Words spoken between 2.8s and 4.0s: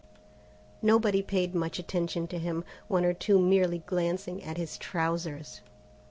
one or two merely